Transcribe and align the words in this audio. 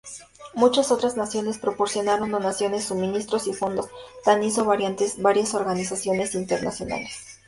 Muchos 0.55 0.89
otras 0.89 1.15
naciones 1.15 1.59
proporcionaron 1.59 2.31
donaciones, 2.31 2.85
suministros 2.85 3.45
y 3.45 3.53
fondos, 3.53 3.85
tan 4.25 4.41
hizo 4.41 4.65
varias 4.65 5.53
organizaciones 5.53 6.33
internacionales. 6.33 7.39